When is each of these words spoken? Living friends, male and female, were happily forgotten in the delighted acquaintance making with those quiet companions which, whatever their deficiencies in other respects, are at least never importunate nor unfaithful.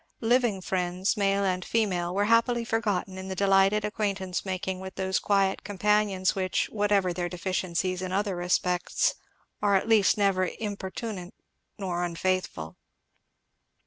Living 0.21 0.61
friends, 0.61 1.15
male 1.15 1.43
and 1.43 1.63
female, 1.63 2.11
were 2.11 2.25
happily 2.25 2.65
forgotten 2.65 3.19
in 3.19 3.27
the 3.27 3.35
delighted 3.35 3.85
acquaintance 3.85 4.43
making 4.43 4.79
with 4.79 4.95
those 4.95 5.19
quiet 5.19 5.63
companions 5.63 6.33
which, 6.33 6.67
whatever 6.71 7.13
their 7.13 7.29
deficiencies 7.29 8.01
in 8.01 8.11
other 8.11 8.35
respects, 8.35 9.13
are 9.61 9.75
at 9.75 9.87
least 9.87 10.17
never 10.17 10.49
importunate 10.59 11.35
nor 11.77 12.03
unfaithful. 12.03 12.77